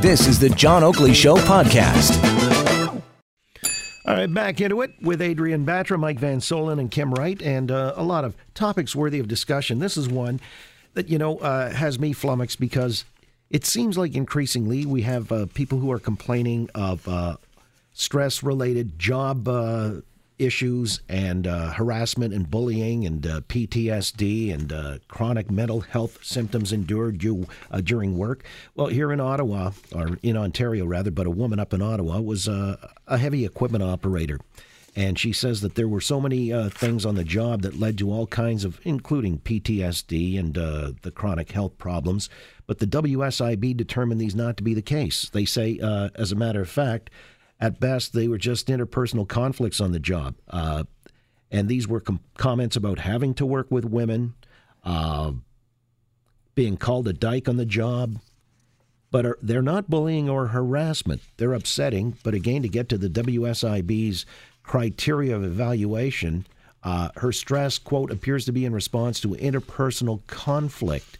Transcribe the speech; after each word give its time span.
This 0.00 0.26
is 0.26 0.38
the 0.38 0.50
John 0.50 0.84
Oakley 0.84 1.14
Show 1.14 1.36
podcast. 1.36 2.22
All 4.06 4.14
right, 4.14 4.32
back 4.32 4.60
into 4.60 4.82
it 4.82 4.92
with 5.02 5.20
Adrienne 5.20 5.66
Batra, 5.66 5.98
Mike 5.98 6.20
Van 6.20 6.38
Soelen, 6.38 6.78
and 6.78 6.90
Kim 6.90 7.12
Wright, 7.12 7.42
and 7.42 7.72
uh, 7.72 7.92
a 7.96 8.04
lot 8.04 8.24
of 8.24 8.36
topics 8.54 8.94
worthy 8.94 9.18
of 9.18 9.26
discussion. 9.26 9.80
This 9.80 9.96
is 9.96 10.08
one 10.08 10.40
that, 10.94 11.08
you 11.08 11.18
know, 11.18 11.38
uh, 11.38 11.72
has 11.72 11.98
me 11.98 12.12
flummoxed 12.12 12.60
because 12.60 13.04
it 13.50 13.64
seems 13.64 13.98
like 13.98 14.14
increasingly 14.14 14.86
we 14.86 15.02
have 15.02 15.32
uh, 15.32 15.46
people 15.54 15.78
who 15.78 15.90
are 15.90 15.98
complaining 15.98 16.70
of 16.74 17.08
uh, 17.08 17.36
stress 17.92 18.42
related 18.42 18.98
job 18.98 19.48
uh, 19.48 19.94
issues 20.38 21.00
and 21.08 21.46
uh, 21.46 21.72
harassment 21.72 22.34
and 22.34 22.50
bullying 22.50 23.06
and 23.06 23.26
uh, 23.26 23.40
PTSD 23.42 24.52
and 24.52 24.72
uh, 24.72 24.98
chronic 25.08 25.50
mental 25.50 25.80
health 25.80 26.18
symptoms 26.22 26.72
endured 26.72 27.18
due, 27.18 27.46
uh, 27.70 27.80
during 27.80 28.16
work. 28.16 28.44
Well, 28.74 28.88
here 28.88 29.12
in 29.12 29.20
Ottawa, 29.20 29.72
or 29.94 30.18
in 30.22 30.36
Ontario 30.36 30.84
rather, 30.84 31.10
but 31.10 31.26
a 31.26 31.30
woman 31.30 31.58
up 31.58 31.72
in 31.72 31.82
Ottawa 31.82 32.20
was 32.20 32.48
uh, 32.48 32.76
a 33.06 33.18
heavy 33.18 33.44
equipment 33.44 33.84
operator. 33.84 34.38
And 34.94 35.18
she 35.18 35.32
says 35.32 35.60
that 35.60 35.74
there 35.74 35.88
were 35.88 36.00
so 36.00 36.22
many 36.22 36.52
uh, 36.52 36.70
things 36.70 37.04
on 37.04 37.16
the 37.16 37.24
job 37.24 37.60
that 37.62 37.78
led 37.78 37.98
to 37.98 38.10
all 38.10 38.26
kinds 38.26 38.64
of, 38.64 38.80
including 38.82 39.40
PTSD 39.40 40.38
and 40.38 40.54
the 40.54 41.12
chronic 41.14 41.52
health 41.52 41.76
problems. 41.76 42.30
But 42.66 42.78
the 42.78 42.86
WSIB 42.86 43.76
determined 43.76 44.22
these 44.22 44.34
not 44.34 44.56
to 44.56 44.62
be 44.62 44.72
the 44.72 44.80
case. 44.80 45.28
They 45.28 45.44
say, 45.44 45.78
as 46.14 46.32
a 46.32 46.34
matter 46.34 46.62
of 46.62 46.70
fact, 46.70 47.10
at 47.60 47.80
best, 47.80 48.12
they 48.12 48.28
were 48.28 48.38
just 48.38 48.68
interpersonal 48.68 49.26
conflicts 49.26 49.80
on 49.80 49.92
the 49.92 50.00
job. 50.00 50.34
Uh, 50.48 50.84
and 51.50 51.68
these 51.68 51.88
were 51.88 52.00
com- 52.00 52.20
comments 52.36 52.76
about 52.76 52.98
having 52.98 53.34
to 53.34 53.46
work 53.46 53.70
with 53.70 53.84
women, 53.84 54.34
uh, 54.84 55.32
being 56.54 56.76
called 56.76 57.08
a 57.08 57.12
dyke 57.12 57.48
on 57.48 57.56
the 57.56 57.66
job. 57.66 58.18
But 59.10 59.24
are, 59.24 59.38
they're 59.40 59.62
not 59.62 59.88
bullying 59.88 60.28
or 60.28 60.48
harassment. 60.48 61.22
They're 61.36 61.54
upsetting. 61.54 62.18
But 62.22 62.34
again, 62.34 62.62
to 62.62 62.68
get 62.68 62.88
to 62.90 62.98
the 62.98 63.08
WSIB's 63.08 64.26
criteria 64.62 65.34
of 65.34 65.44
evaluation, 65.44 66.46
uh, 66.82 67.10
her 67.16 67.32
stress, 67.32 67.78
quote, 67.78 68.10
appears 68.10 68.44
to 68.46 68.52
be 68.52 68.64
in 68.64 68.72
response 68.74 69.20
to 69.20 69.28
interpersonal 69.28 70.26
conflict. 70.26 71.18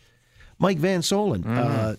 Mike 0.58 0.78
Van 0.78 1.00
Soelen, 1.00 1.42
mm-hmm. 1.42 1.94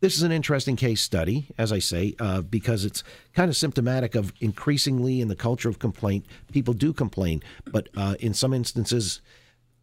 This 0.00 0.16
is 0.16 0.22
an 0.22 0.32
interesting 0.32 0.76
case 0.76 1.00
study, 1.00 1.48
as 1.58 1.72
I 1.72 1.80
say, 1.80 2.14
uh, 2.20 2.42
because 2.42 2.84
it's 2.84 3.02
kind 3.34 3.48
of 3.48 3.56
symptomatic 3.56 4.14
of 4.14 4.32
increasingly 4.40 5.20
in 5.20 5.28
the 5.28 5.36
culture 5.36 5.68
of 5.68 5.78
complaint, 5.78 6.26
people 6.52 6.74
do 6.74 6.92
complain, 6.92 7.42
but 7.66 7.88
uh, 7.96 8.14
in 8.20 8.32
some 8.32 8.54
instances, 8.54 9.20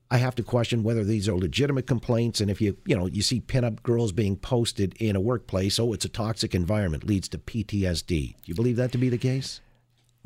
I 0.10 0.18
have 0.18 0.36
to 0.36 0.44
question 0.44 0.84
whether 0.84 1.04
these 1.04 1.28
are 1.28 1.36
legitimate 1.36 1.88
complaints. 1.88 2.40
And 2.40 2.50
if 2.50 2.62
you, 2.62 2.78
you 2.86 2.96
know, 2.96 3.08
you 3.08 3.22
see 3.22 3.42
pinup 3.42 3.82
girls 3.82 4.12
being 4.12 4.38
posted 4.38 4.94
in 5.00 5.16
a 5.16 5.20
workplace, 5.20 5.80
oh, 5.80 5.94
it's 5.94 6.06
a 6.06 6.10
toxic 6.10 6.54
environment, 6.54 7.04
leads 7.04 7.28
to 7.30 7.38
PTSD. 7.38 8.08
Do 8.08 8.36
you 8.46 8.54
believe 8.54 8.76
that 8.76 8.92
to 8.92 8.98
be 8.98 9.10
the 9.10 9.18
case? 9.18 9.62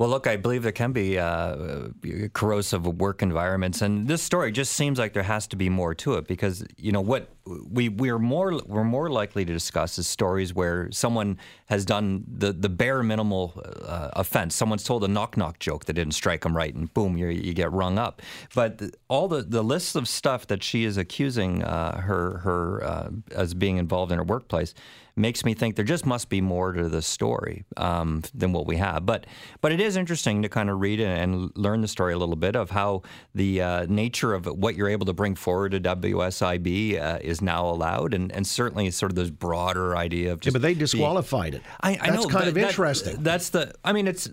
Well, 0.00 0.08
look, 0.08 0.26
I 0.26 0.36
believe 0.36 0.62
there 0.62 0.72
can 0.72 0.92
be 0.92 1.18
uh, 1.18 1.88
corrosive 2.32 2.86
work 2.86 3.20
environments, 3.20 3.82
and 3.82 4.08
this 4.08 4.22
story 4.22 4.50
just 4.50 4.72
seems 4.72 4.98
like 4.98 5.12
there 5.12 5.22
has 5.22 5.46
to 5.48 5.56
be 5.56 5.68
more 5.68 5.94
to 5.96 6.14
it 6.14 6.26
because 6.26 6.64
you 6.78 6.90
know 6.90 7.02
what 7.02 7.28
we 7.46 7.88
we're 7.88 8.18
more 8.18 8.60
we're 8.66 8.84
more 8.84 9.10
likely 9.10 9.44
to 9.44 9.52
discuss 9.52 9.98
is 9.98 10.06
stories 10.06 10.54
where 10.54 10.90
someone 10.92 11.38
has 11.66 11.84
done 11.84 12.24
the 12.26 12.52
the 12.52 12.68
bare 12.68 13.02
minimal 13.02 13.60
uh, 13.84 14.10
offense. 14.12 14.54
Someone's 14.54 14.84
told 14.84 15.04
a 15.04 15.08
knock 15.08 15.36
knock 15.36 15.58
joke 15.58 15.86
that 15.86 15.94
didn't 15.94 16.14
strike 16.14 16.42
them 16.42 16.56
right, 16.56 16.74
and 16.74 16.92
boom, 16.92 17.16
you 17.16 17.28
you 17.28 17.54
get 17.54 17.72
rung 17.72 17.98
up. 17.98 18.22
But 18.54 18.82
all 19.08 19.28
the 19.28 19.42
the 19.42 19.62
lists 19.62 19.94
of 19.94 20.08
stuff 20.08 20.46
that 20.48 20.62
she 20.62 20.84
is 20.84 20.96
accusing 20.96 21.62
uh, 21.62 22.00
her 22.00 22.38
her 22.38 22.84
uh, 22.84 23.10
as 23.32 23.54
being 23.54 23.78
involved 23.78 24.12
in 24.12 24.18
her 24.18 24.24
workplace 24.24 24.74
makes 25.16 25.44
me 25.44 25.54
think 25.54 25.76
there 25.76 25.84
just 25.84 26.06
must 26.06 26.28
be 26.28 26.40
more 26.40 26.72
to 26.72 26.88
the 26.88 27.02
story 27.02 27.64
um, 27.76 28.22
than 28.34 28.52
what 28.52 28.66
we 28.66 28.76
have. 28.76 29.06
But 29.06 29.26
but 29.60 29.72
it 29.72 29.80
is 29.80 29.96
interesting 29.96 30.42
to 30.42 30.48
kind 30.48 30.70
of 30.70 30.80
read 30.80 31.00
and 31.00 31.50
learn 31.56 31.80
the 31.80 31.88
story 31.88 32.12
a 32.12 32.18
little 32.18 32.36
bit 32.36 32.56
of 32.56 32.70
how 32.70 33.02
the 33.34 33.60
uh, 33.60 33.86
nature 33.88 34.34
of 34.34 34.46
what 34.46 34.74
you're 34.74 34.88
able 34.88 35.06
to 35.06 35.12
bring 35.12 35.34
forward 35.34 35.72
to 35.72 35.80
WSIB 35.80 37.00
uh, 37.00 37.18
is 37.30 37.40
now 37.40 37.64
allowed, 37.66 38.12
and, 38.12 38.30
and 38.32 38.46
certainly 38.46 38.90
sort 38.90 39.12
of 39.12 39.16
this 39.16 39.30
broader 39.30 39.96
idea 39.96 40.32
of 40.32 40.40
just. 40.40 40.52
Yeah, 40.52 40.58
but 40.58 40.62
they 40.62 40.74
disqualified 40.74 41.52
being, 41.52 41.62
it. 41.62 41.70
I, 41.80 41.90
I 41.92 42.10
that's 42.10 42.24
know, 42.24 42.28
kind 42.28 42.44
that, 42.44 42.48
of 42.48 42.58
interesting. 42.58 43.14
That, 43.16 43.24
that's 43.24 43.48
the. 43.50 43.72
I 43.84 43.92
mean, 43.92 44.06
it's. 44.06 44.28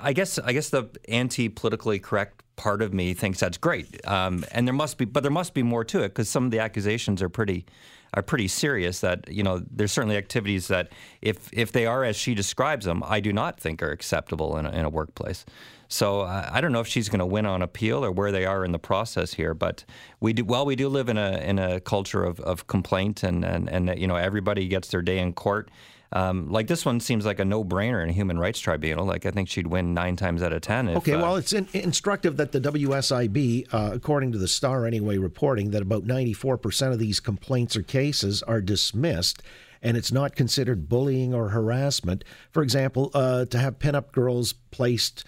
I 0.00 0.12
guess 0.12 0.38
I 0.38 0.52
guess 0.52 0.70
the 0.70 0.88
anti-politically 1.08 1.98
correct 1.98 2.44
part 2.56 2.82
of 2.82 2.94
me 2.94 3.14
thinks 3.14 3.40
that's 3.40 3.58
great, 3.58 4.06
um, 4.06 4.44
and 4.52 4.66
there 4.66 4.74
must 4.74 4.98
be, 4.98 5.04
but 5.04 5.22
there 5.22 5.32
must 5.32 5.54
be 5.54 5.62
more 5.62 5.84
to 5.84 6.02
it 6.02 6.10
because 6.10 6.28
some 6.28 6.44
of 6.44 6.50
the 6.50 6.60
accusations 6.60 7.22
are 7.22 7.28
pretty 7.28 7.66
are 8.14 8.22
pretty 8.22 8.46
serious. 8.46 9.00
That 9.00 9.28
you 9.28 9.42
know, 9.42 9.62
there's 9.70 9.90
certainly 9.90 10.16
activities 10.16 10.68
that, 10.68 10.90
if 11.22 11.48
if 11.52 11.72
they 11.72 11.86
are 11.86 12.04
as 12.04 12.16
she 12.16 12.34
describes 12.34 12.86
them, 12.86 13.02
I 13.04 13.20
do 13.20 13.32
not 13.32 13.58
think 13.58 13.82
are 13.82 13.90
acceptable 13.90 14.56
in 14.58 14.66
a, 14.66 14.70
in 14.70 14.84
a 14.84 14.90
workplace. 14.90 15.44
So 15.90 16.20
uh, 16.20 16.48
I 16.50 16.60
don't 16.60 16.70
know 16.70 16.80
if 16.80 16.86
she's 16.86 17.08
going 17.08 17.18
to 17.18 17.26
win 17.26 17.46
on 17.46 17.62
appeal 17.62 18.04
or 18.04 18.12
where 18.12 18.30
they 18.30 18.46
are 18.46 18.64
in 18.64 18.70
the 18.70 18.78
process 18.78 19.34
here. 19.34 19.54
But 19.54 19.84
we 20.20 20.32
do 20.32 20.44
well. 20.44 20.64
We 20.64 20.76
do 20.76 20.88
live 20.88 21.08
in 21.08 21.18
a 21.18 21.38
in 21.38 21.58
a 21.58 21.80
culture 21.80 22.24
of, 22.24 22.38
of 22.40 22.68
complaint, 22.68 23.24
and, 23.24 23.44
and 23.44 23.68
and 23.68 23.98
you 23.98 24.06
know 24.06 24.16
everybody 24.16 24.68
gets 24.68 24.88
their 24.88 25.02
day 25.02 25.18
in 25.18 25.32
court. 25.32 25.68
Um, 26.12 26.48
like 26.50 26.66
this 26.66 26.84
one 26.84 26.98
seems 26.98 27.24
like 27.24 27.38
a 27.38 27.44
no-brainer 27.44 28.02
in 28.02 28.10
a 28.10 28.12
human 28.12 28.38
rights 28.38 28.58
tribunal. 28.58 29.04
Like 29.04 29.26
I 29.26 29.30
think 29.30 29.48
she'd 29.48 29.66
win 29.66 29.94
nine 29.94 30.16
times 30.16 30.42
out 30.42 30.52
of 30.52 30.60
ten. 30.62 30.88
If, 30.88 30.98
okay, 30.98 31.16
well, 31.16 31.34
uh, 31.34 31.38
it's 31.38 31.52
in, 31.52 31.68
instructive 31.72 32.36
that 32.36 32.52
the 32.52 32.60
WSIB, 32.60 33.72
uh, 33.72 33.90
according 33.92 34.32
to 34.32 34.38
the 34.38 34.48
Star 34.48 34.86
anyway, 34.86 35.18
reporting 35.18 35.70
that 35.70 35.82
about 35.82 36.04
94% 36.04 36.92
of 36.92 36.98
these 36.98 37.20
complaints 37.20 37.76
or 37.76 37.82
cases 37.82 38.42
are 38.44 38.60
dismissed. 38.60 39.42
And 39.82 39.96
it's 39.96 40.12
not 40.12 40.36
considered 40.36 40.88
bullying 40.88 41.32
or 41.32 41.50
harassment. 41.50 42.22
For 42.50 42.62
example, 42.62 43.10
uh, 43.14 43.46
to 43.46 43.58
have 43.58 43.78
pinup 43.78 44.12
girls 44.12 44.52
placed 44.52 45.24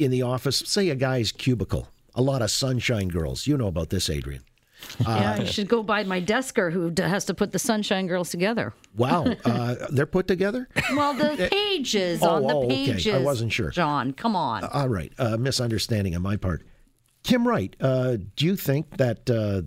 in 0.00 0.10
the 0.10 0.22
office, 0.22 0.62
say 0.66 0.88
a 0.88 0.94
guy's 0.94 1.30
cubicle, 1.30 1.88
a 2.14 2.22
lot 2.22 2.42
of 2.42 2.50
sunshine 2.50 3.08
girls. 3.08 3.46
You 3.46 3.56
know 3.56 3.66
about 3.66 3.90
this, 3.90 4.08
Adrienne. 4.08 4.42
yeah, 5.00 5.38
you 5.38 5.46
should 5.46 5.68
go 5.68 5.82
by 5.82 6.02
my 6.04 6.22
desker 6.22 6.72
who 6.72 6.90
has 7.02 7.26
to 7.26 7.34
put 7.34 7.52
the 7.52 7.58
Sunshine 7.58 8.06
Girls 8.06 8.30
together. 8.30 8.72
Wow, 8.96 9.26
uh, 9.44 9.74
they're 9.90 10.06
put 10.06 10.26
together. 10.26 10.68
Well, 10.92 11.12
the 11.12 11.48
pages 11.50 12.22
oh, 12.22 12.36
on 12.36 12.46
the 12.46 12.54
oh, 12.54 12.66
pages. 12.66 13.06
Okay. 13.06 13.14
I 13.14 13.20
wasn't 13.20 13.52
sure. 13.52 13.70
John, 13.70 14.14
come 14.14 14.34
on. 14.34 14.64
Uh, 14.64 14.70
all 14.72 14.88
right, 14.88 15.12
uh, 15.18 15.36
misunderstanding 15.36 16.16
on 16.16 16.22
my 16.22 16.38
part. 16.38 16.62
Kim 17.22 17.46
Wright, 17.46 17.76
uh, 17.78 18.16
do 18.36 18.46
you 18.46 18.56
think 18.56 18.96
that 18.96 19.28
uh, 19.28 19.62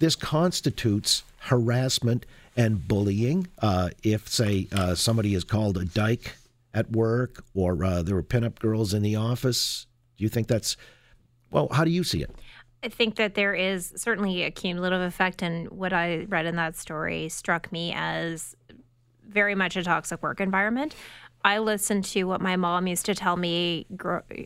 this 0.00 0.16
constitutes 0.16 1.22
harassment 1.38 2.26
and 2.56 2.88
bullying 2.88 3.46
uh, 3.62 3.90
if, 4.02 4.28
say, 4.28 4.66
somebody 4.94 5.36
is 5.36 5.44
called 5.44 5.76
a 5.76 5.84
dyke 5.84 6.34
at 6.74 6.90
work 6.92 7.44
or 7.54 7.84
uh, 7.84 8.02
there 8.02 8.14
were 8.14 8.22
pinup 8.22 8.58
girls 8.58 8.94
in 8.94 9.02
the 9.02 9.16
office? 9.16 9.86
Do 10.16 10.24
you 10.24 10.28
think 10.28 10.48
that's 10.48 10.76
well? 11.50 11.68
How 11.70 11.84
do 11.84 11.90
you 11.90 12.04
see 12.04 12.22
it? 12.22 12.30
I 12.82 12.88
think 12.88 13.16
that 13.16 13.34
there 13.34 13.54
is 13.54 13.92
certainly 13.96 14.42
a 14.42 14.50
cumulative 14.50 15.02
effect, 15.02 15.42
and 15.42 15.68
what 15.70 15.92
I 15.92 16.26
read 16.28 16.46
in 16.46 16.56
that 16.56 16.76
story 16.76 17.28
struck 17.28 17.70
me 17.70 17.92
as 17.94 18.56
very 19.28 19.54
much 19.54 19.76
a 19.76 19.84
toxic 19.84 20.22
work 20.22 20.40
environment. 20.40 20.94
I 21.42 21.58
listened 21.58 22.04
to 22.06 22.24
what 22.24 22.42
my 22.42 22.56
mom 22.56 22.86
used 22.86 23.06
to 23.06 23.14
tell 23.14 23.36
me 23.36 23.86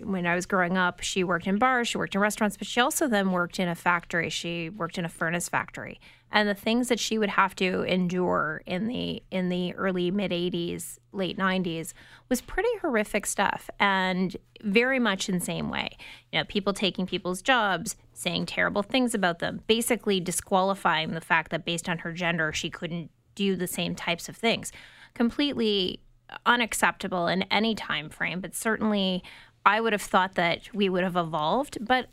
when 0.02 0.26
I 0.26 0.36
was 0.36 0.46
growing 0.46 0.76
up. 0.76 1.00
She 1.00 1.24
worked 1.24 1.48
in 1.48 1.58
bars, 1.58 1.88
she 1.88 1.98
worked 1.98 2.14
in 2.14 2.20
restaurants, 2.20 2.56
but 2.56 2.68
she 2.68 2.80
also 2.80 3.08
then 3.08 3.32
worked 3.32 3.58
in 3.58 3.68
a 3.68 3.74
factory. 3.74 4.30
She 4.30 4.70
worked 4.70 4.96
in 4.96 5.04
a 5.04 5.08
furnace 5.08 5.48
factory, 5.48 6.00
and 6.30 6.48
the 6.48 6.54
things 6.54 6.88
that 6.88 7.00
she 7.00 7.18
would 7.18 7.30
have 7.30 7.56
to 7.56 7.82
endure 7.82 8.62
in 8.64 8.86
the 8.86 9.24
in 9.32 9.48
the 9.48 9.74
early 9.74 10.12
mid 10.12 10.30
'80s, 10.30 10.98
late 11.10 11.36
'90s 11.36 11.94
was 12.28 12.40
pretty 12.40 12.68
horrific 12.80 13.26
stuff, 13.26 13.68
and 13.80 14.36
very 14.62 15.00
much 15.00 15.28
in 15.28 15.40
the 15.40 15.44
same 15.44 15.70
way. 15.70 15.96
You 16.32 16.38
know, 16.38 16.44
people 16.44 16.72
taking 16.72 17.06
people's 17.06 17.42
jobs, 17.42 17.96
saying 18.12 18.46
terrible 18.46 18.84
things 18.84 19.14
about 19.14 19.40
them, 19.40 19.62
basically 19.66 20.20
disqualifying 20.20 21.10
the 21.10 21.20
fact 21.20 21.50
that 21.50 21.64
based 21.64 21.88
on 21.88 21.98
her 21.98 22.12
gender, 22.12 22.52
she 22.52 22.70
couldn't 22.70 23.10
do 23.34 23.56
the 23.56 23.66
same 23.66 23.96
types 23.96 24.28
of 24.28 24.36
things. 24.36 24.70
Completely 25.12 26.00
unacceptable 26.46 27.26
in 27.26 27.42
any 27.44 27.74
time 27.74 28.08
frame, 28.08 28.40
but 28.40 28.54
certainly 28.54 29.22
I 29.66 29.80
would 29.80 29.92
have 29.92 30.02
thought 30.02 30.34
that 30.34 30.74
we 30.74 30.88
would 30.88 31.04
have 31.04 31.16
evolved, 31.16 31.78
but 31.80 32.08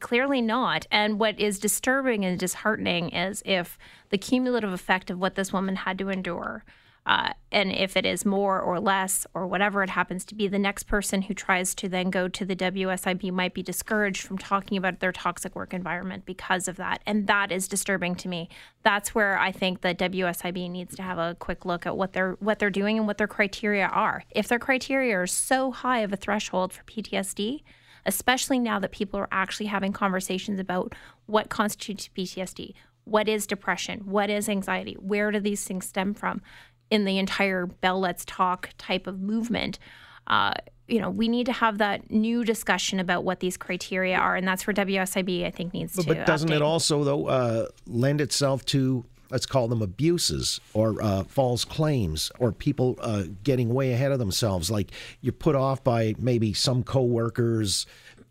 clearly 0.00 0.40
not. 0.40 0.86
And 0.90 1.18
what 1.18 1.38
is 1.40 1.58
disturbing 1.58 2.24
and 2.24 2.38
disheartening 2.38 3.10
is 3.10 3.42
if 3.46 3.78
the 4.10 4.18
cumulative 4.18 4.72
effect 4.72 5.10
of 5.10 5.18
what 5.18 5.34
this 5.34 5.52
woman 5.52 5.76
had 5.76 5.98
to 5.98 6.08
endure 6.08 6.64
uh, 7.08 7.32
and 7.50 7.72
if 7.72 7.96
it 7.96 8.04
is 8.04 8.26
more 8.26 8.60
or 8.60 8.78
less 8.78 9.26
or 9.32 9.46
whatever 9.46 9.82
it 9.82 9.88
happens 9.88 10.26
to 10.26 10.34
be, 10.34 10.46
the 10.46 10.58
next 10.58 10.82
person 10.82 11.22
who 11.22 11.32
tries 11.32 11.74
to 11.76 11.88
then 11.88 12.10
go 12.10 12.28
to 12.28 12.44
the 12.44 12.54
WSIB 12.54 13.32
might 13.32 13.54
be 13.54 13.62
discouraged 13.62 14.20
from 14.20 14.36
talking 14.36 14.76
about 14.76 15.00
their 15.00 15.10
toxic 15.10 15.56
work 15.56 15.72
environment 15.72 16.26
because 16.26 16.68
of 16.68 16.76
that. 16.76 17.00
And 17.06 17.26
that 17.26 17.50
is 17.50 17.66
disturbing 17.66 18.14
to 18.16 18.28
me. 18.28 18.50
That's 18.82 19.14
where 19.14 19.38
I 19.38 19.52
think 19.52 19.80
the 19.80 19.94
WSIB 19.94 20.70
needs 20.70 20.94
to 20.96 21.02
have 21.02 21.16
a 21.16 21.34
quick 21.38 21.64
look 21.64 21.86
at 21.86 21.96
what 21.96 22.12
they're 22.12 22.36
what 22.40 22.58
they're 22.58 22.68
doing 22.68 22.98
and 22.98 23.06
what 23.06 23.16
their 23.16 23.26
criteria 23.26 23.86
are. 23.86 24.24
If 24.30 24.48
their 24.48 24.58
criteria 24.58 25.18
are 25.18 25.26
so 25.26 25.70
high 25.70 26.00
of 26.00 26.12
a 26.12 26.16
threshold 26.16 26.74
for 26.74 26.84
PTSD, 26.84 27.62
especially 28.04 28.58
now 28.58 28.78
that 28.80 28.92
people 28.92 29.18
are 29.18 29.28
actually 29.32 29.66
having 29.66 29.94
conversations 29.94 30.60
about 30.60 30.94
what 31.24 31.48
constitutes 31.48 32.10
PTSD, 32.14 32.74
what 33.08 33.28
is 33.28 33.46
depression, 33.46 34.00
what 34.04 34.28
is 34.28 34.48
anxiety, 34.48 34.94
where 35.00 35.30
do 35.30 35.40
these 35.40 35.64
things 35.64 35.86
stem 35.86 36.12
from? 36.12 36.42
In 36.90 37.04
the 37.04 37.18
entire 37.18 37.66
Bell 37.66 38.00
Let's 38.00 38.24
Talk 38.24 38.70
type 38.78 39.06
of 39.06 39.20
movement. 39.20 39.78
Uh, 40.26 40.54
you 40.86 41.00
know, 41.00 41.10
we 41.10 41.28
need 41.28 41.46
to 41.46 41.52
have 41.52 41.78
that 41.78 42.10
new 42.10 42.44
discussion 42.44 42.98
about 42.98 43.22
what 43.24 43.40
these 43.40 43.56
criteria 43.56 44.16
are, 44.16 44.36
and 44.36 44.48
that's 44.48 44.66
where 44.66 44.74
WSIB 44.74 45.44
I 45.44 45.50
think 45.50 45.74
needs 45.74 45.94
But, 45.94 46.02
to. 46.02 46.14
but 46.14 46.26
doesn't 46.26 46.50
it 46.50 46.62
also, 46.62 47.04
though, 47.04 47.26
uh, 47.26 47.66
lend 47.86 48.20
itself 48.22 48.64
to, 48.66 49.04
let's 49.30 49.44
call 49.44 49.68
them 49.68 49.82
abuses 49.82 50.60
or 50.72 51.02
uh, 51.02 51.24
false 51.24 51.64
claims 51.64 52.32
or 52.38 52.52
people 52.52 52.96
uh, 53.02 53.24
getting 53.44 53.74
way 53.74 53.92
ahead 53.92 54.12
of 54.12 54.18
themselves? 54.18 54.70
Like 54.70 54.90
you're 55.20 55.34
put 55.34 55.54
off 55.54 55.84
by 55.84 56.14
maybe 56.18 56.54
some 56.54 56.82
coworker's 56.82 57.86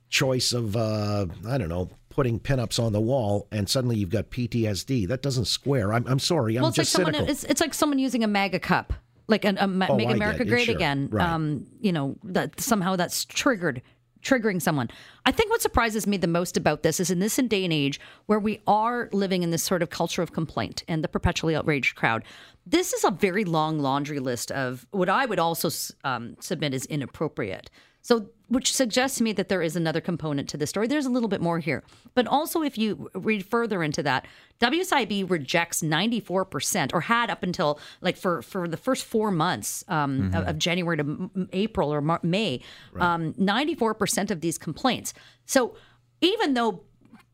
choice 0.10 0.52
of, 0.52 0.76
uh, 0.76 1.28
I 1.48 1.58
don't 1.60 1.70
know, 1.70 1.90
putting 2.18 2.40
pinups 2.40 2.84
on 2.84 2.94
the 2.94 3.00
wall, 3.00 3.48
and 3.52 3.70
suddenly 3.70 3.96
you've 3.96 4.10
got 4.10 4.32
PTSD. 4.32 5.08
That 5.08 5.22
doesn't 5.22 5.46
square. 5.46 5.94
I'm, 5.94 6.06
I'm 6.08 6.18
sorry. 6.18 6.58
I'm 6.58 6.64
well, 6.64 6.70
it's 6.70 6.78
like 6.80 6.86
just 6.86 6.94
someone. 6.94 7.14
cynical. 7.14 7.32
It's, 7.32 7.44
it's 7.44 7.62
like 7.62 7.76
someone 7.76 8.00
using 8.00 8.24
a 8.24 8.28
MAGA 8.28 8.60
cup, 8.60 8.92
like 9.28 9.46
a, 9.46 9.68
Ma- 9.68 9.86
Oh, 9.88 9.96
"Make 9.96 10.10
I 10.10 10.14
America 10.14 10.44
Great 10.44 10.66
sure. 10.66 10.76
Again." 10.76 11.10
Right. 11.12 11.24
Um, 11.30 11.68
you 11.80 11.92
know 11.94 12.18
that 12.24 12.60
somehow 12.60 12.96
that's 12.96 13.24
triggered, 13.24 13.84
triggering 14.24 14.60
someone. 14.60 14.90
I 15.28 15.32
think 15.32 15.52
what 15.52 15.62
surprises 15.62 16.08
me 16.08 16.18
the 16.18 16.26
most 16.28 16.58
about 16.58 16.82
this 16.82 17.00
is 17.00 17.12
in 17.12 17.20
this 17.20 17.36
day 17.36 17.64
and 17.64 17.72
age 17.72 18.00
where 18.26 18.40
we 18.40 18.62
are 18.66 19.10
living 19.14 19.44
in 19.44 19.52
this 19.52 19.62
sort 19.62 19.84
of 19.84 19.92
culture 19.92 20.24
of 20.24 20.34
complaint 20.34 20.84
and 20.88 21.04
the 21.04 21.08
perpetually 21.08 21.56
outraged 21.56 21.96
crowd. 21.96 22.24
This 22.66 22.94
is 22.94 23.04
a 23.04 23.12
very 23.12 23.46
long 23.46 23.78
laundry 23.78 24.20
list 24.20 24.52
of 24.52 24.88
what 24.90 25.08
I 25.08 25.28
would 25.28 25.38
also 25.40 25.70
um, 26.04 26.36
submit 26.40 26.74
as 26.74 26.86
inappropriate. 26.88 27.70
So, 28.02 28.30
which 28.48 28.74
suggests 28.74 29.18
to 29.18 29.24
me 29.24 29.34
that 29.34 29.50
there 29.50 29.62
is 29.62 29.76
another 29.76 30.00
component 30.00 30.48
to 30.50 30.58
the 30.58 30.66
story. 30.66 30.88
There's 30.88 31.06
a 31.06 31.10
little 31.10 31.28
bit 31.28 31.42
more 31.42 31.60
here. 31.60 31.84
But 32.16 32.26
also, 32.28 32.62
if 32.62 32.78
you 32.78 33.10
read 33.14 33.46
further 33.46 33.84
into 33.84 34.02
that, 34.04 34.26
WSIB 34.62 35.30
rejects 35.30 35.82
94%, 35.82 36.94
or 36.94 37.02
had 37.02 37.30
up 37.30 37.44
until 37.44 37.80
like 38.00 38.16
for, 38.16 38.42
for 38.42 38.68
the 38.68 38.78
first 38.78 39.04
four 39.04 39.32
months 39.32 39.84
um, 39.90 40.34
of, 40.34 40.48
of 40.48 40.58
January 40.58 40.96
to 40.98 41.04
m- 41.04 41.50
April 41.52 41.94
or 41.94 42.00
Mar- 42.00 42.22
May, 42.24 42.62
um, 42.98 43.34
94% 43.34 44.32
of 44.32 44.40
these 44.40 44.58
complaints. 44.58 45.14
So, 45.46 45.76
even 46.22 46.54
though 46.54 46.84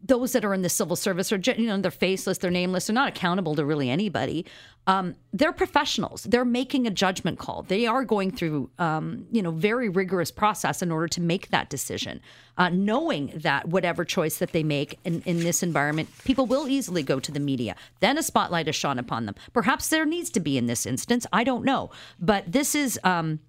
those 0.06 0.34
that 0.34 0.44
are 0.44 0.54
in 0.54 0.62
the 0.62 0.70
civil 0.70 0.98
service 0.98 1.32
are, 1.32 1.38
you 1.38 1.66
know, 1.66 1.80
they're 1.80 1.90
faceless, 1.90 2.38
they're 2.38 2.52
nameless, 2.52 2.88
they're 2.88 2.94
not 2.94 3.08
accountable 3.08 3.56
to 3.56 3.66
really 3.66 3.90
anybody. 3.90 4.46
Um, 4.86 5.16
they're 5.32 5.54
professionals. 5.54 6.24
They're 6.24 6.44
making 6.44 6.86
a 6.86 6.90
judgment 6.90 7.40
call. 7.40 7.64
They 7.64 7.88
are 7.88 8.04
going 8.04 8.32
through, 8.32 8.70
um, 8.80 9.26
you 9.32 9.42
know, 9.42 9.52
very 9.52 9.88
rigorous 9.88 10.30
process 10.30 10.82
in 10.82 10.92
order 10.92 11.08
to 11.08 11.22
make 11.22 11.50
that 11.52 11.70
decision, 11.70 12.20
uh, 12.58 12.68
knowing 12.68 13.32
that 13.36 13.70
whatever 13.70 14.04
choice 14.04 14.40
that 14.40 14.52
they 14.52 14.64
make 14.64 15.00
in, 15.06 15.22
in 15.26 15.40
this 15.40 15.64
environment, 15.64 16.10
people 16.26 16.46
will 16.46 16.68
easily 16.68 17.02
go 17.02 17.22
to 17.22 17.32
the 17.32 17.40
media. 17.40 17.74
Then 18.02 18.18
a 18.18 18.24
spotlight 18.24 18.68
is 18.68 18.76
shone 18.76 19.00
upon 19.00 19.26
them. 19.26 19.36
Perhaps 19.54 19.88
there 19.88 20.06
needs 20.06 20.30
to 20.32 20.42
be 20.42 20.58
in 20.58 20.66
this 20.66 20.86
instance. 20.86 21.26
I 21.32 21.46
don't 21.46 21.64
know, 21.64 21.92
but 22.20 22.52
this 22.52 22.76
is 22.76 23.00
um, 23.06 23.40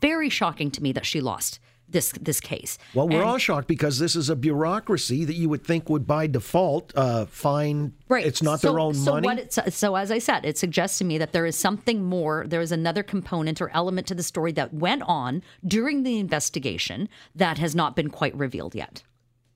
very 0.00 0.28
shocking 0.28 0.72
to 0.72 0.82
me 0.82 0.90
that 0.90 1.06
she 1.06 1.20
lost 1.20 1.60
this 1.88 2.12
this 2.20 2.40
case. 2.40 2.78
Well, 2.94 3.08
we're 3.08 3.20
And- 3.20 3.24
all 3.30 3.38
shocked 3.38 3.68
because 3.68 3.98
this 3.98 4.16
is 4.16 4.28
a 4.28 4.36
bureaucracy 4.36 5.24
that 5.24 5.34
you 5.34 5.48
would 5.48 5.64
think 5.64 5.88
would, 5.88 6.06
by 6.06 6.26
default, 6.26 6.92
uh, 6.96 7.26
fine. 7.26 7.92
Right. 8.08 8.26
It's 8.26 8.42
not 8.42 8.60
so, 8.60 8.70
their 8.70 8.80
own 8.80 8.94
so 8.94 9.12
money. 9.12 9.26
What 9.26 9.38
it, 9.38 9.72
so 9.74 9.94
as 9.96 10.10
I 10.10 10.18
said, 10.18 10.44
it 10.44 10.58
suggests 10.58 10.98
to 10.98 11.04
me 11.04 11.18
that 11.18 11.32
there 11.32 11.46
is 11.46 11.56
something 11.56 12.02
more. 12.02 12.46
There 12.46 12.60
is 12.60 12.72
another 12.72 13.02
component 13.02 13.60
or 13.60 13.70
element 13.70 14.06
to 14.08 14.14
the 14.14 14.22
story 14.22 14.52
that 14.52 14.74
went 14.74 15.02
on 15.02 15.42
during 15.66 16.02
the 16.02 16.18
investigation 16.18 17.08
that 17.34 17.58
has 17.58 17.74
not 17.74 17.94
been 17.96 18.10
quite 18.10 18.34
revealed 18.36 18.74
yet. 18.74 19.02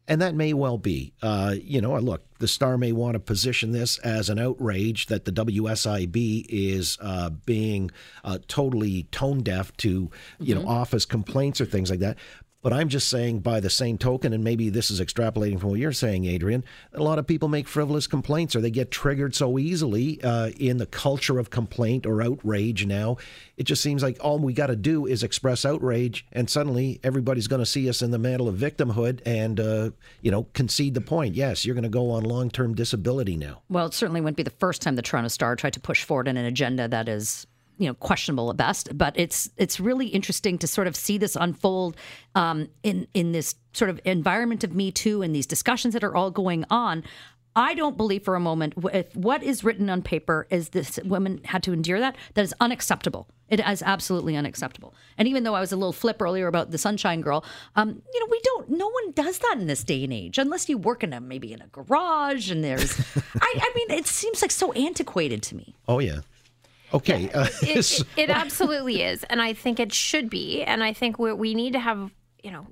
And 0.08 0.22
that 0.22 0.34
may 0.34 0.54
well 0.54 0.78
be. 0.78 1.12
Uh, 1.22 1.54
you 1.62 1.82
know, 1.82 1.96
look, 1.98 2.24
the 2.38 2.48
Star 2.48 2.78
may 2.78 2.92
want 2.92 3.12
to 3.12 3.20
position 3.20 3.72
this 3.72 3.98
as 3.98 4.30
an 4.30 4.38
outrage 4.38 5.06
that 5.06 5.26
the 5.26 5.32
WSIB 5.32 6.46
is 6.48 6.96
uh, 7.02 7.28
being 7.28 7.90
uh, 8.24 8.38
totally 8.48 9.02
tone 9.12 9.42
deaf 9.42 9.76
to, 9.76 10.10
you 10.40 10.54
know, 10.54 10.66
office 10.66 11.04
complaints 11.04 11.60
or 11.60 11.66
things 11.66 11.90
like 11.90 12.00
that. 12.00 12.16
But 12.60 12.72
I'm 12.72 12.88
just 12.88 13.08
saying, 13.08 13.40
by 13.40 13.60
the 13.60 13.70
same 13.70 13.98
token, 13.98 14.32
and 14.32 14.42
maybe 14.42 14.68
this 14.68 14.90
is 14.90 15.00
extrapolating 15.00 15.60
from 15.60 15.70
what 15.70 15.78
you're 15.78 15.92
saying, 15.92 16.26
Adrienne, 16.26 16.64
a 16.92 17.02
lot 17.02 17.20
of 17.20 17.26
people 17.26 17.48
make 17.48 17.68
frivolous 17.68 18.08
complaints 18.08 18.56
or 18.56 18.60
they 18.60 18.70
get 18.70 18.90
triggered 18.90 19.34
so 19.36 19.60
easily 19.60 20.20
uh, 20.24 20.48
in 20.58 20.78
the 20.78 20.86
culture 20.86 21.38
of 21.38 21.50
complaint 21.50 22.04
or 22.04 22.20
outrage 22.20 22.84
now. 22.84 23.16
It 23.56 23.62
just 23.62 23.80
seems 23.80 24.02
like 24.02 24.18
all 24.20 24.40
we 24.40 24.52
got 24.52 24.66
to 24.66 24.76
do 24.76 25.06
is 25.06 25.22
express 25.22 25.64
outrage, 25.64 26.26
and 26.32 26.50
suddenly 26.50 26.98
everybody's 27.04 27.46
going 27.46 27.62
to 27.62 27.66
see 27.66 27.88
us 27.88 28.02
in 28.02 28.10
the 28.10 28.18
mantle 28.18 28.48
of 28.48 28.56
victimhood 28.56 29.20
and, 29.24 29.60
uh, 29.60 29.90
you 30.20 30.32
know, 30.32 30.48
concede 30.52 30.94
the 30.94 31.00
point. 31.00 31.36
Yes, 31.36 31.64
you're 31.64 31.76
going 31.76 31.84
to 31.84 31.88
go 31.88 32.10
on 32.10 32.24
long 32.24 32.50
term 32.50 32.74
disability 32.74 33.36
now. 33.36 33.62
Well, 33.68 33.86
it 33.86 33.94
certainly 33.94 34.20
wouldn't 34.20 34.36
be 34.36 34.42
the 34.42 34.50
first 34.50 34.82
time 34.82 34.96
the 34.96 35.02
Toronto 35.02 35.28
Star 35.28 35.54
tried 35.54 35.74
to 35.74 35.80
push 35.80 36.02
forward 36.02 36.26
an 36.26 36.36
agenda 36.36 36.88
that 36.88 37.08
is 37.08 37.46
you 37.78 37.86
know 37.86 37.94
questionable 37.94 38.50
at 38.50 38.56
best 38.56 38.96
but 38.96 39.14
it's 39.16 39.50
it's 39.56 39.80
really 39.80 40.08
interesting 40.08 40.58
to 40.58 40.66
sort 40.66 40.86
of 40.86 40.94
see 40.94 41.16
this 41.18 41.36
unfold 41.36 41.96
um, 42.34 42.68
in 42.82 43.06
in 43.14 43.32
this 43.32 43.54
sort 43.72 43.88
of 43.90 44.00
environment 44.04 44.64
of 44.64 44.74
me 44.74 44.90
too 44.90 45.22
and 45.22 45.34
these 45.34 45.46
discussions 45.46 45.94
that 45.94 46.04
are 46.04 46.14
all 46.14 46.30
going 46.30 46.64
on 46.70 47.02
I 47.58 47.74
don't 47.74 47.96
believe 47.96 48.22
for 48.22 48.36
a 48.36 48.40
moment 48.40 48.74
if 48.92 49.14
what 49.16 49.42
is 49.42 49.64
written 49.64 49.90
on 49.90 50.00
paper 50.00 50.46
is 50.48 50.68
this 50.68 51.00
woman 51.04 51.40
had 51.44 51.64
to 51.64 51.72
endure 51.72 51.98
that 51.98 52.14
that 52.34 52.42
is 52.42 52.54
unacceptable. 52.60 53.26
It 53.48 53.58
is 53.58 53.82
absolutely 53.82 54.36
unacceptable. 54.36 54.94
And 55.16 55.26
even 55.26 55.42
though 55.42 55.54
I 55.54 55.60
was 55.60 55.72
a 55.72 55.76
little 55.76 55.92
flip 55.92 56.22
earlier 56.22 56.46
about 56.46 56.70
the 56.70 56.78
Sunshine 56.78 57.20
Girl, 57.20 57.44
um, 57.74 58.00
you 58.14 58.20
know, 58.20 58.26
we 58.30 58.40
don't. 58.44 58.70
No 58.70 58.88
one 58.88 59.10
does 59.12 59.38
that 59.38 59.56
in 59.58 59.66
this 59.66 59.82
day 59.82 60.04
and 60.04 60.12
age, 60.12 60.38
unless 60.38 60.68
you 60.68 60.78
work 60.78 61.02
in 61.02 61.12
a 61.12 61.20
maybe 61.20 61.52
in 61.52 61.60
a 61.60 61.66
garage 61.68 62.48
and 62.48 62.62
there's. 62.62 63.00
I, 63.40 63.54
I 63.60 63.72
mean, 63.74 63.98
it 63.98 64.06
seems 64.06 64.40
like 64.40 64.52
so 64.52 64.72
antiquated 64.74 65.42
to 65.44 65.56
me. 65.56 65.74
Oh, 65.88 65.98
yeah. 65.98 66.20
Okay. 66.94 67.30
Uh, 67.30 67.46
it, 67.62 67.82
so- 67.84 68.04
it, 68.16 68.24
it 68.24 68.30
absolutely 68.30 69.02
is, 69.02 69.24
and 69.24 69.40
I 69.42 69.52
think 69.52 69.78
it 69.80 69.92
should 69.92 70.30
be. 70.30 70.62
And 70.62 70.82
I 70.82 70.92
think 70.92 71.18
we 71.18 71.32
we 71.32 71.54
need 71.54 71.72
to 71.74 71.80
have 71.80 72.10
you 72.42 72.50
know 72.50 72.66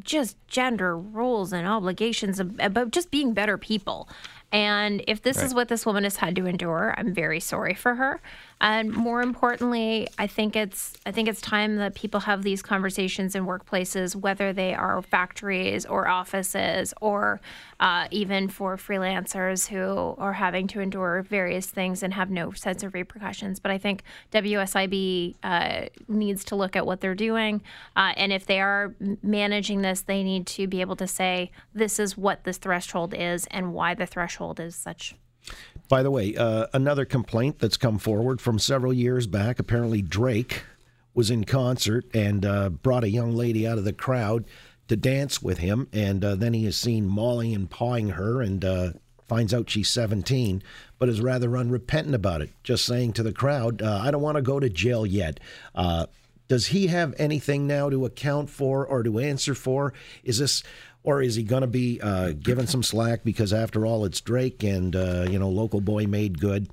just 0.00 0.36
gender 0.48 0.98
roles 0.98 1.52
and 1.52 1.68
obligations 1.68 2.40
about 2.40 2.90
just 2.90 3.10
being 3.10 3.32
better 3.32 3.56
people. 3.56 4.08
And 4.54 5.02
if 5.08 5.20
this 5.20 5.42
is 5.42 5.52
what 5.52 5.66
this 5.66 5.84
woman 5.84 6.04
has 6.04 6.14
had 6.14 6.36
to 6.36 6.46
endure, 6.46 6.94
I'm 6.96 7.12
very 7.12 7.40
sorry 7.40 7.74
for 7.74 7.96
her. 7.96 8.20
And 8.60 8.92
more 8.92 9.20
importantly, 9.20 10.06
I 10.16 10.28
think 10.28 10.54
it's 10.54 10.94
I 11.04 11.10
think 11.10 11.28
it's 11.28 11.40
time 11.40 11.74
that 11.78 11.96
people 11.96 12.20
have 12.20 12.44
these 12.44 12.62
conversations 12.62 13.34
in 13.34 13.46
workplaces, 13.46 14.14
whether 14.14 14.52
they 14.52 14.72
are 14.72 15.02
factories 15.02 15.84
or 15.84 16.06
offices 16.06 16.94
or 17.00 17.40
uh, 17.80 18.06
even 18.12 18.48
for 18.48 18.76
freelancers 18.76 19.66
who 19.66 20.14
are 20.18 20.34
having 20.34 20.68
to 20.68 20.80
endure 20.80 21.22
various 21.22 21.66
things 21.66 22.04
and 22.04 22.14
have 22.14 22.30
no 22.30 22.52
sense 22.52 22.84
of 22.84 22.94
repercussions. 22.94 23.58
But 23.58 23.72
I 23.72 23.78
think 23.78 24.04
WSIB 24.30 25.34
uh, 25.42 25.86
needs 26.06 26.44
to 26.44 26.54
look 26.54 26.76
at 26.76 26.86
what 26.86 27.00
they're 27.00 27.16
doing, 27.16 27.60
uh, 27.96 28.12
and 28.16 28.32
if 28.32 28.46
they 28.46 28.60
are 28.60 28.94
managing 29.20 29.82
this, 29.82 30.02
they 30.02 30.22
need 30.22 30.46
to 30.46 30.68
be 30.68 30.80
able 30.80 30.96
to 30.96 31.08
say 31.08 31.50
this 31.74 31.98
is 31.98 32.16
what 32.16 32.44
this 32.44 32.58
threshold 32.58 33.14
is 33.14 33.46
and 33.50 33.74
why 33.74 33.94
the 33.94 34.06
threshold 34.06 34.43
is 34.52 34.76
such. 34.76 35.14
By 35.88 36.02
the 36.02 36.10
way, 36.10 36.34
uh, 36.36 36.66
another 36.72 37.04
complaint 37.04 37.58
that's 37.58 37.76
come 37.76 37.98
forward 37.98 38.40
from 38.40 38.58
several 38.58 38.92
years 38.92 39.26
back. 39.26 39.58
Apparently, 39.58 40.00
Drake 40.00 40.62
was 41.12 41.30
in 41.30 41.44
concert 41.44 42.06
and 42.14 42.44
uh, 42.44 42.70
brought 42.70 43.04
a 43.04 43.10
young 43.10 43.34
lady 43.34 43.66
out 43.66 43.78
of 43.78 43.84
the 43.84 43.92
crowd 43.92 44.44
to 44.88 44.96
dance 44.96 45.42
with 45.42 45.58
him, 45.58 45.88
and 45.92 46.24
uh, 46.24 46.34
then 46.34 46.52
he 46.54 46.66
is 46.66 46.78
seen 46.78 47.06
mauling 47.06 47.54
and 47.54 47.70
pawing 47.70 48.10
her, 48.10 48.42
and 48.42 48.64
uh, 48.64 48.92
finds 49.26 49.54
out 49.54 49.70
she's 49.70 49.88
17, 49.88 50.62
but 50.98 51.08
is 51.08 51.20
rather 51.20 51.56
unrepentant 51.56 52.14
about 52.14 52.42
it. 52.42 52.50
Just 52.62 52.84
saying 52.84 53.12
to 53.14 53.22
the 53.22 53.32
crowd, 53.32 53.80
uh, 53.80 54.00
"I 54.02 54.10
don't 54.10 54.22
want 54.22 54.36
to 54.36 54.42
go 54.42 54.60
to 54.60 54.68
jail 54.68 55.06
yet." 55.06 55.40
Uh, 55.74 56.06
does 56.48 56.66
he 56.66 56.88
have 56.88 57.14
anything 57.18 57.66
now 57.66 57.88
to 57.88 58.04
account 58.04 58.50
for 58.50 58.86
or 58.86 59.02
to 59.02 59.18
answer 59.18 59.54
for? 59.54 59.94
Is 60.22 60.38
this, 60.38 60.62
or 61.04 61.22
is 61.22 61.36
he 61.36 61.42
going 61.42 61.60
to 61.60 61.68
be 61.68 62.00
uh, 62.00 62.32
given 62.32 62.66
some 62.66 62.82
slack 62.82 63.22
because, 63.22 63.52
after 63.52 63.86
all, 63.86 64.04
it's 64.04 64.20
Drake 64.20 64.64
and 64.64 64.96
uh, 64.96 65.26
you 65.30 65.38
know, 65.38 65.48
local 65.48 65.80
boy 65.80 66.06
made 66.06 66.40
good? 66.40 66.68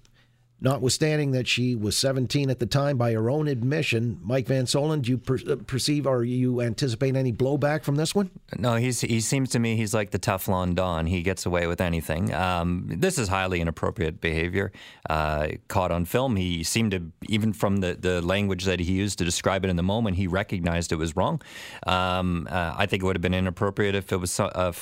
Notwithstanding 0.63 1.31
that 1.31 1.47
she 1.47 1.75
was 1.75 1.97
17 1.97 2.51
at 2.51 2.59
the 2.59 2.67
time, 2.67 2.95
by 2.95 3.13
her 3.13 3.31
own 3.31 3.47
admission, 3.47 4.19
Mike 4.21 4.45
Van 4.45 4.65
Soelen, 4.65 5.01
do 5.01 5.09
you 5.09 5.17
per- 5.17 5.39
uh, 5.49 5.55
perceive 5.65 6.05
or 6.05 6.23
you 6.23 6.61
anticipate 6.61 7.15
any 7.15 7.33
blowback 7.33 7.83
from 7.83 7.95
this 7.95 8.13
one? 8.13 8.29
No, 8.57 8.75
he's 8.75 9.01
he 9.01 9.21
seems 9.21 9.49
to 9.49 9.59
me 9.59 9.75
he's 9.75 9.93
like 9.93 10.11
the 10.11 10.19
Teflon 10.19 10.75
Don. 10.75 11.07
He 11.07 11.23
gets 11.23 11.47
away 11.47 11.65
with 11.65 11.81
anything. 11.81 12.31
Um, 12.31 12.85
this 12.87 13.17
is 13.17 13.27
highly 13.27 13.59
inappropriate 13.59 14.21
behavior. 14.21 14.71
Uh, 15.09 15.47
caught 15.67 15.91
on 15.91 16.05
film, 16.05 16.35
he 16.35 16.63
seemed 16.63 16.91
to 16.91 17.11
even 17.27 17.53
from 17.53 17.77
the, 17.77 17.97
the 17.99 18.21
language 18.21 18.65
that 18.65 18.79
he 18.79 18.93
used 18.93 19.17
to 19.17 19.25
describe 19.25 19.65
it 19.65 19.69
in 19.69 19.77
the 19.77 19.83
moment, 19.83 20.17
he 20.17 20.27
recognized 20.27 20.91
it 20.91 20.97
was 20.97 21.15
wrong. 21.15 21.41
Um, 21.87 22.47
uh, 22.51 22.75
I 22.77 22.85
think 22.85 23.01
it 23.01 23.05
would 23.07 23.15
have 23.15 23.21
been 23.21 23.33
inappropriate 23.33 23.95
if 23.95 24.11
it 24.11 24.17
was 24.17 24.29
so, 24.29 24.45
uh, 24.45 24.73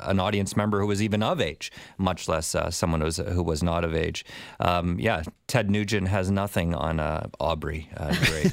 an 0.00 0.18
audience 0.18 0.56
member 0.56 0.80
who 0.80 0.88
was 0.88 1.00
even 1.00 1.22
of 1.22 1.40
age, 1.40 1.70
much 1.98 2.28
less 2.28 2.54
uh, 2.56 2.70
someone 2.70 3.00
who 3.00 3.06
was, 3.06 3.18
who 3.18 3.44
was 3.44 3.62
not 3.62 3.84
of 3.84 3.94
age. 3.94 4.24
Um, 4.58 4.98
yeah, 4.98 5.19
Ted 5.46 5.70
Nugent 5.70 6.08
has 6.08 6.30
nothing 6.30 6.74
on 6.74 7.00
uh, 7.00 7.28
Aubrey 7.38 7.88
uh, 7.96 8.12
Drake. 8.12 8.52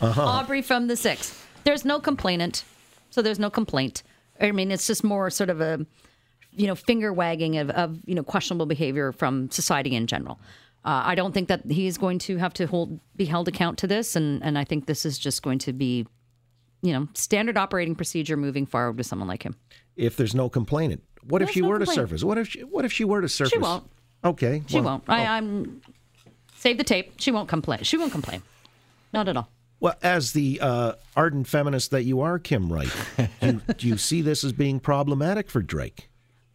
Aubrey 0.00 0.62
from 0.62 0.88
the 0.88 0.96
Six. 0.96 1.42
There's 1.64 1.84
no 1.84 2.00
complainant, 2.00 2.64
so 3.10 3.22
there's 3.22 3.38
no 3.38 3.50
complaint. 3.50 4.02
I 4.40 4.52
mean, 4.52 4.70
it's 4.70 4.86
just 4.86 5.02
more 5.04 5.30
sort 5.30 5.50
of 5.50 5.60
a, 5.60 5.84
you 6.52 6.66
know, 6.66 6.74
finger 6.74 7.12
wagging 7.12 7.58
of, 7.58 7.70
of 7.70 7.98
you 8.06 8.14
know 8.14 8.22
questionable 8.22 8.66
behavior 8.66 9.12
from 9.12 9.50
society 9.50 9.94
in 9.94 10.06
general. 10.06 10.38
Uh, 10.84 11.02
I 11.04 11.14
don't 11.14 11.32
think 11.32 11.48
that 11.48 11.70
he's 11.70 11.98
going 11.98 12.18
to 12.20 12.36
have 12.36 12.54
to 12.54 12.66
hold 12.66 13.00
be 13.16 13.24
held 13.24 13.48
account 13.48 13.78
to 13.78 13.86
this, 13.86 14.16
and 14.16 14.42
and 14.42 14.58
I 14.58 14.64
think 14.64 14.86
this 14.86 15.04
is 15.04 15.18
just 15.18 15.42
going 15.42 15.58
to 15.60 15.72
be, 15.72 16.06
you 16.82 16.92
know, 16.92 17.08
standard 17.14 17.56
operating 17.56 17.94
procedure 17.94 18.36
moving 18.36 18.64
forward 18.64 18.96
with 18.96 19.06
someone 19.06 19.28
like 19.28 19.42
him. 19.42 19.56
If 19.96 20.16
there's 20.16 20.34
no 20.34 20.48
complainant, 20.48 21.02
what 21.24 21.42
if 21.42 21.50
she 21.50 21.60
no 21.60 21.68
were 21.68 21.78
to 21.78 21.86
surface? 21.86 22.22
What 22.22 22.38
if 22.38 22.48
she, 22.48 22.62
what 22.62 22.84
if 22.84 22.92
she 22.92 23.04
were 23.04 23.20
to 23.20 23.28
surface? 23.28 23.52
She 23.52 23.58
won't. 23.58 23.90
Okay, 24.24 24.62
She 24.66 24.80
well, 24.80 24.84
won't. 24.84 25.04
I, 25.08 25.36
I'm 25.36 25.80
save 26.56 26.78
the 26.78 26.84
tape. 26.84 27.12
She 27.18 27.30
won't 27.30 27.48
complain. 27.48 27.82
She 27.82 27.96
won't 27.96 28.12
complain. 28.12 28.42
Not 29.12 29.28
at 29.28 29.36
all. 29.36 29.48
Well, 29.80 29.94
as 30.02 30.32
the 30.32 30.58
uh, 30.60 30.92
ardent 31.16 31.46
feminist 31.46 31.92
that 31.92 32.02
you 32.02 32.20
are, 32.20 32.38
Kim 32.38 32.72
Wright, 32.72 32.92
do, 33.40 33.60
do 33.76 33.86
you 33.86 33.96
see 33.96 34.22
this 34.22 34.42
as 34.42 34.52
being 34.52 34.80
problematic 34.80 35.48
for 35.48 35.62
Drake? 35.62 36.08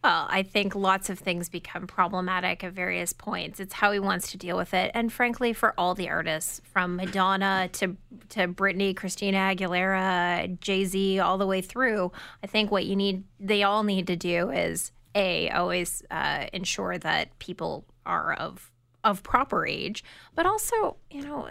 Well, 0.04 0.26
I 0.28 0.42
think 0.42 0.74
lots 0.74 1.08
of 1.08 1.18
things 1.18 1.48
become 1.48 1.86
problematic 1.86 2.62
at 2.62 2.74
various 2.74 3.14
points. 3.14 3.58
It's 3.58 3.72
how 3.72 3.90
he 3.90 3.98
wants 3.98 4.30
to 4.32 4.36
deal 4.36 4.54
with 4.58 4.74
it, 4.74 4.90
and 4.92 5.10
frankly, 5.10 5.54
for 5.54 5.72
all 5.78 5.94
the 5.94 6.10
artists, 6.10 6.60
from 6.70 6.96
Madonna 6.96 7.70
to 7.72 7.96
to 8.28 8.48
Britney, 8.48 8.94
Christina 8.94 9.38
Aguilera, 9.38 10.60
Jay 10.60 10.84
Z, 10.84 11.20
all 11.20 11.38
the 11.38 11.46
way 11.46 11.62
through, 11.62 12.12
I 12.42 12.46
think 12.46 12.70
what 12.70 12.84
you 12.84 12.96
need, 12.96 13.24
they 13.40 13.62
all 13.62 13.82
need 13.82 14.06
to 14.08 14.16
do 14.16 14.50
is 14.50 14.92
a 15.14 15.50
always 15.50 16.02
uh, 16.10 16.46
ensure 16.52 16.98
that 16.98 17.38
people 17.38 17.84
are 18.06 18.32
of 18.34 18.70
of 19.04 19.22
proper 19.22 19.66
age, 19.66 20.02
but 20.34 20.46
also, 20.46 20.96
you 21.10 21.22
know, 21.22 21.50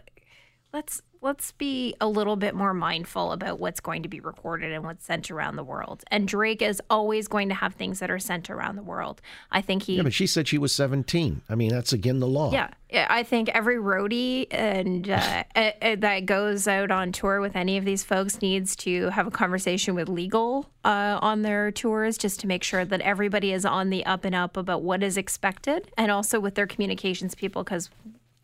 let's 0.73 1.01
let's 1.21 1.53
be 1.53 1.95
a 2.01 2.07
little 2.07 2.35
bit 2.35 2.53
more 2.53 2.73
mindful 2.73 3.31
about 3.31 3.57
what's 3.57 3.79
going 3.79 4.03
to 4.03 4.09
be 4.09 4.19
recorded 4.19 4.73
and 4.73 4.83
what's 4.83 5.05
sent 5.05 5.31
around 5.31 5.55
the 5.55 5.63
world. 5.63 6.03
And 6.11 6.27
Drake 6.27 6.61
is 6.61 6.81
always 6.89 7.29
going 7.29 7.47
to 7.47 7.55
have 7.55 7.75
things 7.75 7.99
that 7.99 8.11
are 8.11 8.19
sent 8.19 8.49
around 8.49 8.75
the 8.75 8.83
world. 8.83 9.21
I 9.49 9.61
think 9.61 9.83
he 9.83 9.95
Yeah, 9.95 10.03
but 10.03 10.13
she 10.13 10.27
said 10.27 10.49
she 10.49 10.57
was 10.57 10.73
17. 10.73 11.43
I 11.47 11.55
mean, 11.55 11.69
that's 11.69 11.93
again 11.93 12.19
the 12.19 12.27
law. 12.27 12.51
yeah, 12.51 12.71
yeah, 12.89 13.07
I 13.09 13.23
think 13.23 13.49
every 13.49 13.77
roadie 13.77 14.47
and 14.51 15.09
uh, 15.09 15.43
uh, 15.55 15.71
uh, 15.81 15.95
that 15.99 16.25
goes 16.25 16.67
out 16.67 16.91
on 16.91 17.11
tour 17.11 17.39
with 17.39 17.55
any 17.55 17.77
of 17.77 17.85
these 17.85 18.03
folks 18.03 18.41
needs 18.41 18.75
to 18.77 19.09
have 19.11 19.27
a 19.27 19.31
conversation 19.31 19.95
with 19.95 20.09
legal 20.09 20.69
uh, 20.83 21.19
on 21.21 21.43
their 21.43 21.71
tours, 21.71 22.17
just 22.17 22.41
to 22.41 22.47
make 22.47 22.63
sure 22.63 22.83
that 22.83 22.99
everybody 23.01 23.53
is 23.53 23.65
on 23.65 23.89
the 23.89 24.05
up 24.05 24.25
and 24.25 24.35
up 24.35 24.57
about 24.57 24.81
what 24.81 25.01
is 25.01 25.15
expected, 25.15 25.89
and 25.97 26.11
also 26.11 26.39
with 26.39 26.55
their 26.55 26.67
communications 26.67 27.33
people, 27.33 27.63
because 27.63 27.89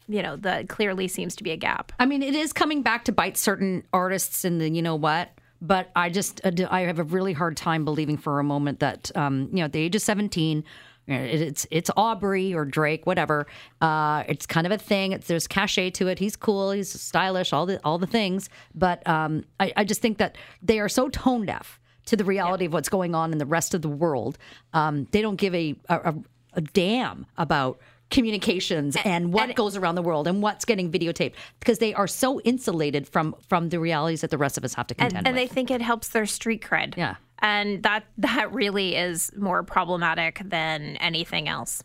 you 0.10 0.22
know 0.22 0.36
that 0.38 0.68
clearly 0.68 1.08
seems 1.08 1.36
to 1.38 1.44
be 1.44 1.51
a 1.51 1.58
gap. 1.58 1.94
I 2.00 2.06
mean, 2.06 2.24
it 2.24 2.36
is 2.36 2.51
coming 2.51 2.82
back 2.82 3.06
to 3.06 3.12
bite 3.12 3.38
certain 3.38 3.84
artists 3.94 4.44
in 4.44 4.58
the 4.58 4.70
you 4.70 4.82
know 4.82 4.96
what. 4.96 5.30
But 5.62 5.92
I 5.96 6.10
just 6.10 6.42
uh, 6.46 6.51
I 6.70 6.82
have 6.82 7.00
a 7.00 7.04
really 7.04 7.34
hard 7.34 7.56
time 7.56 7.86
believing 7.86 8.18
for 8.18 8.39
a 8.39 8.44
moment 8.44 8.80
that 8.80 9.16
um, 9.16 9.50
you 9.51 9.60
know 9.60 9.66
at 9.66 9.72
the 9.74 9.80
age 9.80 9.96
of 9.96 10.01
seventeen. 10.01 10.63
It's 11.12 11.66
it's 11.72 11.89
Aubrey 11.98 12.54
or 12.54 12.66
Drake, 12.66 13.08
whatever. 13.08 13.48
Uh, 13.82 14.24
it's 14.28 14.46
kind 14.46 14.68
of 14.68 14.72
a 14.72 14.78
thing. 14.78 15.12
It's, 15.12 15.25
there's 15.25 15.48
cachet 15.48 15.89
to 15.92 16.08
it. 16.08 16.20
He's 16.20 16.36
cool. 16.36 16.70
He's 16.70 17.01
stylish. 17.01 17.51
All 17.51 17.66
the 17.66 17.80
all 17.84 17.98
the 17.98 18.06
things. 18.06 18.48
But 18.75 19.08
um, 19.08 19.44
I, 19.60 19.74
I 19.75 19.84
just 19.86 20.04
think 20.04 20.20
that 20.20 20.38
they 20.62 20.80
are 20.80 20.88
so 20.88 21.10
tone 21.10 21.48
deaf 21.48 21.80
to 22.06 22.16
the 22.16 22.24
reality 22.24 22.66
of 22.66 22.74
what's 22.74 22.89
going 22.89 23.16
on 23.16 23.32
in 23.32 23.39
the 23.39 23.46
rest 23.46 23.74
of 23.74 23.82
the 23.82 23.89
world. 23.89 24.38
Um, 24.74 25.08
they 25.12 25.22
don't 25.22 25.36
give 25.36 25.56
a, 25.56 25.75
a, 25.89 26.13
a 26.54 26.62
damn 26.62 27.25
about 27.38 27.80
communications 28.12 28.98
and, 29.06 29.32
what 29.34 29.50
and- 29.50 29.56
goes 29.56 29.75
around 29.78 29.96
the 29.96 30.01
world 30.01 30.28
and 30.28 30.42
what's 30.42 30.66
getting 30.66 30.92
videotaped 30.92 31.34
because 31.60 31.78
they 31.80 31.94
are 31.94 32.08
so 32.08 32.39
insulated 32.42 33.08
from 33.08 33.36
from 33.48 33.70
the 33.70 33.80
realities 33.80 34.22
that 34.22 34.32
the 34.32 34.38
rest 34.38 34.58
of 34.58 34.63
us 34.63 34.74
have 34.74 34.88
to 34.88 34.96
and, 35.00 35.13
with. 35.13 35.28
and 35.28 35.38
they 35.38 35.48
think 35.48 35.70
it 35.72 35.82
helps 35.82 36.10
their 36.10 36.25
street 36.25 36.62
cred. 36.62 36.98
Yeah. 36.98 37.16
and 37.39 37.84
that 37.84 38.06
that 38.18 38.51
really 38.51 38.96
is 38.96 39.32
more 39.38 39.63
problematic 39.63 40.42
than 40.44 40.96
anything 40.98 41.48
else. 41.48 41.84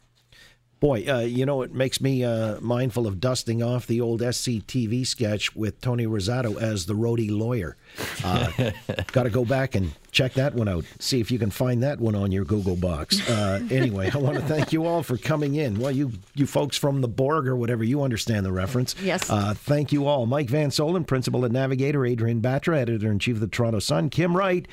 Boy, 0.81 1.05
uh, 1.09 1.21
you 1.21 1.47
know, 1.47 1.63
it 1.63 1.73
makes 1.73 2.01
me 2.01 2.25
uh, 2.25 2.61
mindful 2.61 3.07
of 3.07 3.19
dusting 3.19 3.63
off 3.63 3.87
the 3.87 4.03
old 4.03 4.21
SCTV 4.21 5.07
sketch 5.07 5.55
with 5.57 5.81
Tony 5.81 6.07
Rosato 6.07 6.61
as 6.61 6.85
the 6.85 6.95
roadie 6.95 7.31
lawyer. 7.31 7.77
Uh, 8.23 8.51
Got 9.13 9.23
to 9.23 9.31
go 9.31 9.47
back 9.47 9.75
and 9.77 9.93
check 10.15 10.33
that 10.35 10.55
one 10.55 10.69
out. 10.69 10.85
See 10.99 11.21
if 11.21 11.31
you 11.31 11.39
can 11.39 11.51
find 11.51 11.83
that 11.83 12.01
one 12.01 12.15
on 12.15 12.33
your 12.33 12.45
Google 12.45 12.77
box. 12.77 13.21
Uh, 13.29 13.61
anyway, 13.71 14.11
I 14.15 14.17
want 14.19 14.37
to 14.37 14.43
thank 14.45 14.73
you 14.73 14.87
all 14.87 15.03
for 15.03 15.17
coming 15.19 15.57
in. 15.57 15.79
Well, 15.79 15.91
you 15.91 16.13
you 16.35 16.47
folks 16.47 16.77
from 16.79 17.01
the 17.01 17.09
Borg 17.09 17.47
or 17.49 17.57
whatever, 17.57 17.85
you 17.85 18.03
understand 18.03 18.47
the 18.47 18.53
reference. 18.53 18.95
Yes. 19.03 19.29
Uh, 19.29 19.53
thank 19.55 19.93
you 19.93 20.07
all. 20.07 20.25
Mike 20.27 20.49
Van 20.49 20.71
Soelen, 20.71 21.07
principal 21.07 21.45
at 21.45 21.53
Navigator, 21.53 22.07
Adrienne 22.07 22.41
Batra, 22.41 22.79
editor 22.79 23.11
in 23.11 23.19
chief 23.19 23.35
of 23.37 23.41
the 23.41 23.47
Toronto 23.49 23.79
Sun, 23.81 24.11
Kim 24.11 24.37
Wright 24.37 24.67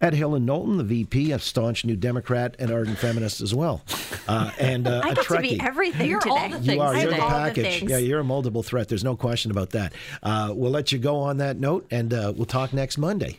at 0.00 0.12
Hill 0.12 0.34
and 0.34 0.46
Knowlton, 0.46 0.76
the 0.76 0.84
VP, 0.84 1.32
a 1.32 1.38
staunch 1.38 1.84
New 1.84 1.96
Democrat 1.96 2.54
and 2.58 2.70
ardent 2.70 2.98
feminist 2.98 3.40
as 3.40 3.54
well, 3.54 3.82
uh, 4.28 4.50
and 4.58 4.86
uh, 4.86 5.00
I 5.04 5.10
a 5.10 5.14
get 5.14 5.24
to 5.24 5.40
be 5.40 5.60
everything 5.60 6.08
You're 6.10 6.20
today. 6.20 6.30
all 6.36 6.48
the 6.50 6.58
You 6.58 6.64
things 6.64 6.80
are. 6.82 6.94
You're 6.94 7.04
the 7.06 7.10
today. 7.10 7.20
all 7.22 7.28
the 7.30 7.34
package. 7.34 7.64
things. 7.80 7.90
yeah, 7.90 7.98
you're 7.98 8.20
a 8.20 8.24
multiple 8.24 8.62
threat. 8.62 8.88
There's 8.88 9.02
no 9.04 9.16
question 9.16 9.50
about 9.50 9.70
that. 9.70 9.92
Uh, 10.22 10.52
we'll 10.54 10.70
let 10.70 10.92
you 10.92 10.98
go 10.98 11.16
on 11.16 11.38
that 11.38 11.58
note, 11.58 11.86
and 11.90 12.12
uh, 12.14 12.32
we'll 12.36 12.46
talk 12.46 12.72
next 12.72 12.96
Monday. 12.98 13.38